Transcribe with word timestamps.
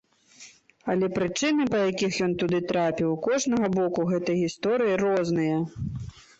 Але 0.93 1.09
прычыны, 1.17 1.67
па 1.73 1.81
якіх 1.91 2.17
ён 2.29 2.33
туды 2.45 2.63
трапіў, 2.73 3.11
у 3.15 3.21
кожнага 3.29 3.71
боку 3.79 4.09
гэтай 4.15 4.43
гісторыі 4.43 4.99
розныя. 5.07 5.57